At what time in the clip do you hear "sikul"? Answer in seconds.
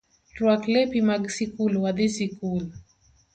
1.35-1.73, 2.17-2.63